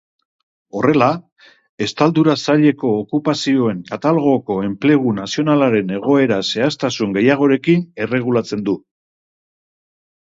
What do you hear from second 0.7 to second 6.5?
Horrela, estaldura zaileko okupazioen katalogoko enplegu nazionalaren egoera